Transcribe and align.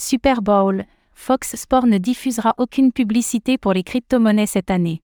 Super 0.00 0.40
Bowl, 0.40 0.86
Fox 1.12 1.56
Sports 1.56 1.86
ne 1.86 1.98
diffusera 1.98 2.54
aucune 2.56 2.90
publicité 2.90 3.58
pour 3.58 3.74
les 3.74 3.82
crypto-monnaies 3.82 4.46
cette 4.46 4.70
année. 4.70 5.02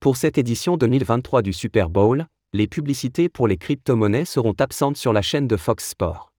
Pour 0.00 0.16
cette 0.16 0.38
édition 0.38 0.76
2023 0.76 1.40
du 1.40 1.52
Super 1.52 1.88
Bowl, 1.88 2.26
les 2.52 2.66
publicités 2.66 3.28
pour 3.28 3.46
les 3.46 3.56
crypto-monnaies 3.56 4.24
seront 4.24 4.56
absentes 4.58 4.96
sur 4.96 5.12
la 5.12 5.22
chaîne 5.22 5.46
de 5.46 5.56
Fox 5.56 5.90
Sports. 5.90 6.32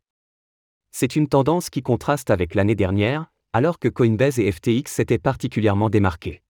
C'est 0.92 1.16
une 1.16 1.30
tendance 1.30 1.70
qui 1.70 1.82
contraste 1.82 2.32
avec 2.32 2.54
l'année 2.54 2.76
dernière, 2.76 3.32
alors 3.54 3.80
que 3.80 3.88
Coinbase 3.88 4.40
et 4.40 4.52
FTX 4.52 4.92
s'étaient 4.92 5.18
particulièrement 5.18 5.90
démarqués. 5.90 6.42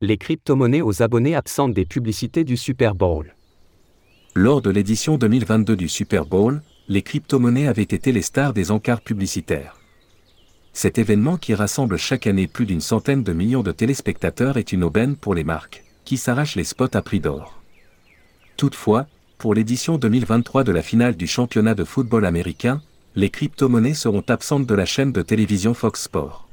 Les 0.00 0.18
crypto-monnaies 0.18 0.82
aux 0.82 1.00
abonnés 1.00 1.36
absentes 1.36 1.74
des 1.74 1.86
publicités 1.86 2.42
du 2.42 2.56
Super 2.56 2.96
Bowl. 2.96 3.32
Lors 4.34 4.62
de 4.62 4.70
l'édition 4.70 5.18
2022 5.18 5.76
du 5.76 5.88
Super 5.90 6.24
Bowl, 6.24 6.62
les 6.88 7.02
crypto-monnaies 7.02 7.66
avaient 7.66 7.82
été 7.82 8.12
les 8.12 8.22
stars 8.22 8.54
des 8.54 8.70
encarts 8.70 9.02
publicitaires. 9.02 9.78
Cet 10.72 10.96
événement 10.96 11.36
qui 11.36 11.54
rassemble 11.54 11.98
chaque 11.98 12.26
année 12.26 12.46
plus 12.46 12.64
d'une 12.64 12.80
centaine 12.80 13.22
de 13.22 13.34
millions 13.34 13.62
de 13.62 13.72
téléspectateurs 13.72 14.56
est 14.56 14.72
une 14.72 14.84
aubaine 14.84 15.16
pour 15.16 15.34
les 15.34 15.44
marques, 15.44 15.84
qui 16.06 16.16
s'arrachent 16.16 16.56
les 16.56 16.64
spots 16.64 16.96
à 16.96 17.02
prix 17.02 17.20
d'or. 17.20 17.60
Toutefois, 18.56 19.06
pour 19.36 19.52
l'édition 19.52 19.98
2023 19.98 20.64
de 20.64 20.72
la 20.72 20.82
finale 20.82 21.14
du 21.14 21.26
championnat 21.26 21.74
de 21.74 21.84
football 21.84 22.24
américain, 22.24 22.80
les 23.14 23.28
crypto-monnaies 23.28 23.92
seront 23.92 24.24
absentes 24.28 24.66
de 24.66 24.74
la 24.74 24.86
chaîne 24.86 25.12
de 25.12 25.20
télévision 25.20 25.74
Fox 25.74 26.04
Sports. 26.04 26.48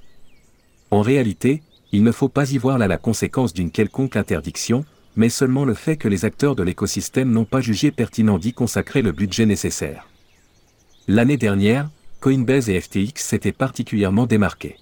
En 0.92 1.02
réalité, 1.02 1.64
il 1.94 2.04
ne 2.04 2.12
faut 2.12 2.28
pas 2.28 2.52
y 2.52 2.58
voir 2.58 2.78
là 2.78 2.90
la 2.90 2.98
conséquence 2.98 3.54
d'une 3.54 3.72
quelconque 3.72 4.18
interdiction, 4.18 4.84
mais 5.16 5.30
seulement 5.30 5.66
le 5.66 5.74
fait 5.74 5.98
que 5.98 6.08
les 6.08 6.26
acteurs 6.26 6.56
de 6.56 6.64
l'écosystème 6.64 7.32
n'ont 7.32 7.46
pas 7.46 7.62
jugé 7.62 7.92
pertinent 7.92 8.38
d'y 8.38 8.54
consacrer 8.54 9.02
le 9.02 9.12
budget 9.12 9.46
nécessaire. 9.46 10.08
L'année 11.08 11.38
dernière, 11.38 11.90
Coinbase 12.22 12.70
et 12.70 12.80
FTX 12.80 13.14
s'étaient 13.16 13.52
particulièrement 13.52 14.26
démarqués. 14.26 14.78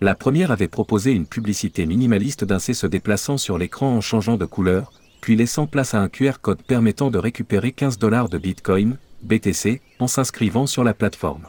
La 0.00 0.14
première 0.14 0.50
avait 0.50 0.68
proposé 0.68 1.12
une 1.12 1.26
publicité 1.26 1.86
minimaliste 1.86 2.44
d'un 2.44 2.58
C 2.58 2.74
se 2.74 2.86
déplaçant 2.86 3.38
sur 3.38 3.58
l'écran 3.58 3.96
en 3.96 4.00
changeant 4.00 4.36
de 4.36 4.44
couleur, 4.44 4.92
puis 5.20 5.36
laissant 5.36 5.66
place 5.66 5.94
à 5.94 6.00
un 6.00 6.08
QR 6.08 6.34
code 6.40 6.62
permettant 6.62 7.10
de 7.10 7.18
récupérer 7.18 7.72
15 7.72 7.98
dollars 7.98 8.28
de 8.28 8.38
Bitcoin, 8.38 8.98
BTC, 9.22 9.80
en 9.98 10.06
s'inscrivant 10.06 10.66
sur 10.66 10.84
la 10.84 10.94
plateforme. 10.94 11.46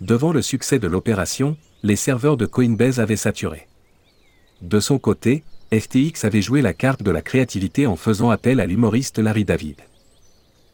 Devant 0.00 0.32
le 0.32 0.42
succès 0.42 0.78
de 0.78 0.86
l'opération, 0.86 1.56
les 1.82 1.96
serveurs 1.96 2.36
de 2.36 2.46
Coinbase 2.46 3.00
avaient 3.00 3.16
saturé. 3.16 3.66
De 4.60 4.78
son 4.78 4.98
côté, 4.98 5.42
FTX 5.72 6.24
avait 6.24 6.40
joué 6.40 6.62
la 6.62 6.72
carte 6.72 7.02
de 7.02 7.10
la 7.10 7.20
créativité 7.20 7.86
en 7.86 7.96
faisant 7.96 8.30
appel 8.30 8.58
à 8.58 8.66
l'humoriste 8.66 9.18
Larry 9.18 9.44
David. 9.44 9.76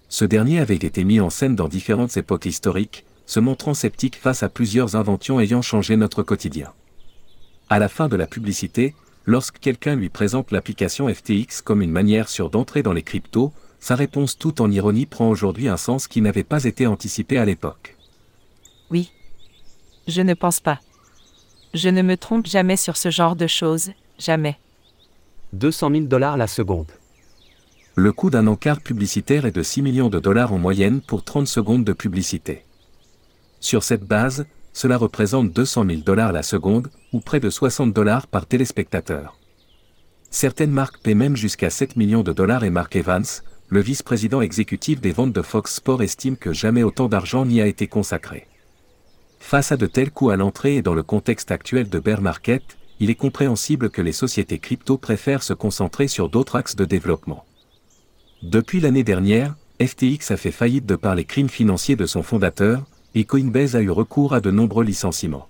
Ce 0.08 0.24
dernier 0.24 0.60
avait 0.60 0.76
été 0.76 1.02
mis 1.02 1.18
en 1.18 1.30
scène 1.30 1.56
dans 1.56 1.66
différentes 1.66 2.16
époques 2.16 2.46
historiques, 2.46 3.04
se 3.26 3.40
montrant 3.40 3.74
sceptique 3.74 4.14
face 4.16 4.44
à 4.44 4.48
plusieurs 4.48 4.94
inventions 4.94 5.40
ayant 5.40 5.62
changé 5.62 5.96
notre 5.96 6.22
quotidien. 6.22 6.72
À 7.68 7.80
la 7.80 7.88
fin 7.88 8.08
de 8.08 8.14
la 8.14 8.28
publicité, 8.28 8.94
lorsque 9.24 9.58
quelqu'un 9.58 9.96
lui 9.96 10.10
présente 10.10 10.52
l'application 10.52 11.12
FTX 11.12 11.62
comme 11.64 11.82
une 11.82 11.90
manière 11.90 12.28
sûre 12.28 12.50
d'entrer 12.50 12.84
dans 12.84 12.92
les 12.92 13.02
cryptos, 13.02 13.52
sa 13.80 13.96
réponse 13.96 14.38
tout 14.38 14.62
en 14.62 14.70
ironie 14.70 15.06
prend 15.06 15.28
aujourd'hui 15.28 15.66
un 15.66 15.76
sens 15.76 16.06
qui 16.06 16.20
n'avait 16.20 16.44
pas 16.44 16.64
été 16.64 16.86
anticipé 16.86 17.36
à 17.38 17.44
l'époque. 17.44 17.96
Oui. 18.90 19.10
Je 20.06 20.20
ne 20.20 20.34
pense 20.34 20.60
pas. 20.60 20.80
Je 21.72 21.88
ne 21.88 22.02
me 22.02 22.16
trompe 22.16 22.46
jamais 22.46 22.76
sur 22.76 22.96
ce 22.96 23.10
genre 23.10 23.34
de 23.34 23.48
choses, 23.48 23.90
jamais. 24.18 24.56
200 25.54 25.90
000 25.90 26.04
dollars 26.06 26.36
la 26.36 26.46
seconde. 26.46 26.90
Le 27.94 28.12
coût 28.12 28.28
d'un 28.28 28.48
encart 28.48 28.80
publicitaire 28.80 29.46
est 29.46 29.52
de 29.52 29.62
6 29.62 29.82
millions 29.82 30.08
de 30.08 30.18
dollars 30.18 30.52
en 30.52 30.58
moyenne 30.58 31.00
pour 31.00 31.22
30 31.22 31.46
secondes 31.46 31.84
de 31.84 31.92
publicité. 31.92 32.64
Sur 33.60 33.84
cette 33.84 34.04
base, 34.04 34.46
cela 34.72 34.96
représente 34.96 35.52
200 35.52 35.86
000 35.86 36.00
dollars 36.00 36.32
la 36.32 36.42
seconde, 36.42 36.90
ou 37.12 37.20
près 37.20 37.38
de 37.38 37.50
60 37.50 37.92
dollars 37.92 38.26
par 38.26 38.46
téléspectateur. 38.46 39.38
Certaines 40.30 40.72
marques 40.72 40.98
paient 40.98 41.14
même 41.14 41.36
jusqu'à 41.36 41.70
7 41.70 41.94
millions 41.94 42.24
de 42.24 42.32
dollars 42.32 42.64
et 42.64 42.70
Mark 42.70 42.96
Evans, 42.96 43.24
le 43.68 43.80
vice-président 43.80 44.40
exécutif 44.40 45.00
des 45.00 45.12
ventes 45.12 45.32
de 45.32 45.42
Fox 45.42 45.76
Sports 45.76 46.02
estime 46.02 46.36
que 46.36 46.52
jamais 46.52 46.82
autant 46.82 47.08
d'argent 47.08 47.46
n'y 47.46 47.60
a 47.60 47.66
été 47.66 47.86
consacré. 47.86 48.48
Face 49.38 49.70
à 49.70 49.76
de 49.76 49.86
tels 49.86 50.10
coûts 50.10 50.30
à 50.30 50.36
l'entrée 50.36 50.76
et 50.76 50.82
dans 50.82 50.94
le 50.94 51.04
contexte 51.04 51.52
actuel 51.52 51.88
de 51.88 52.00
bear 52.00 52.20
market, 52.20 52.64
il 53.00 53.10
est 53.10 53.14
compréhensible 53.14 53.90
que 53.90 54.02
les 54.02 54.12
sociétés 54.12 54.58
crypto 54.58 54.98
préfèrent 54.98 55.42
se 55.42 55.52
concentrer 55.52 56.08
sur 56.08 56.28
d'autres 56.28 56.56
axes 56.56 56.76
de 56.76 56.84
développement. 56.84 57.44
Depuis 58.42 58.80
l'année 58.80 59.04
dernière, 59.04 59.54
FTX 59.80 60.30
a 60.30 60.36
fait 60.36 60.52
faillite 60.52 60.86
de 60.86 60.96
par 60.96 61.14
les 61.14 61.24
crimes 61.24 61.48
financiers 61.48 61.96
de 61.96 62.06
son 62.06 62.22
fondateur, 62.22 62.84
et 63.14 63.24
Coinbase 63.24 63.76
a 63.76 63.80
eu 63.80 63.90
recours 63.90 64.34
à 64.34 64.40
de 64.40 64.50
nombreux 64.50 64.84
licenciements. 64.84 65.48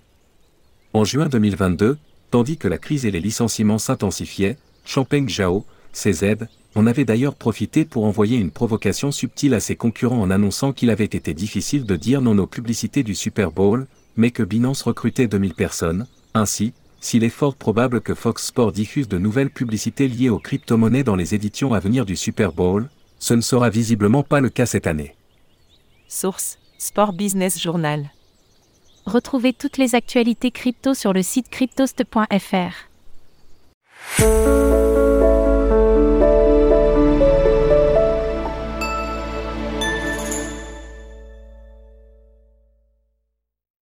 En 0.92 1.04
juin 1.04 1.26
2022, 1.26 1.98
tandis 2.30 2.56
que 2.56 2.68
la 2.68 2.78
crise 2.78 3.04
et 3.06 3.10
les 3.10 3.20
licenciements 3.20 3.78
s'intensifiaient, 3.78 4.56
Champagne 4.84 5.28
Zhao, 5.28 5.64
CZ, 5.92 6.46
en 6.74 6.86
avait 6.86 7.04
d'ailleurs 7.04 7.34
profité 7.34 7.84
pour 7.84 8.04
envoyer 8.04 8.36
une 8.36 8.50
provocation 8.50 9.12
subtile 9.12 9.54
à 9.54 9.60
ses 9.60 9.76
concurrents 9.76 10.20
en 10.20 10.30
annonçant 10.30 10.72
qu'il 10.72 10.90
avait 10.90 11.04
été 11.04 11.34
difficile 11.34 11.86
de 11.86 11.96
dire 11.96 12.20
non 12.20 12.36
aux 12.38 12.46
publicités 12.46 13.02
du 13.02 13.14
Super 13.14 13.52
Bowl, 13.52 13.86
mais 14.16 14.30
que 14.30 14.42
Binance 14.42 14.82
recrutait 14.82 15.28
2000 15.28 15.54
personnes. 15.54 16.06
Ainsi, 16.34 16.72
s'il 17.04 17.22
est 17.22 17.28
fort 17.28 17.54
probable 17.54 18.00
que 18.00 18.14
Fox 18.14 18.46
Sports 18.46 18.72
diffuse 18.72 19.08
de 19.08 19.18
nouvelles 19.18 19.50
publicités 19.50 20.08
liées 20.08 20.30
aux 20.30 20.38
crypto-monnaies 20.38 21.04
dans 21.04 21.16
les 21.16 21.34
éditions 21.34 21.74
à 21.74 21.78
venir 21.78 22.06
du 22.06 22.16
Super 22.16 22.52
Bowl, 22.52 22.88
ce 23.18 23.34
ne 23.34 23.42
sera 23.42 23.68
visiblement 23.68 24.22
pas 24.22 24.40
le 24.40 24.48
cas 24.48 24.64
cette 24.64 24.86
année. 24.86 25.14
Source 26.08 26.58
Sport 26.78 27.12
Business 27.12 27.60
Journal. 27.60 28.10
Retrouvez 29.04 29.52
toutes 29.52 29.76
les 29.76 29.94
actualités 29.94 30.50
crypto 30.50 30.94
sur 30.94 31.12
le 31.12 31.22
site 31.22 31.50
cryptost.fr. 31.50 32.88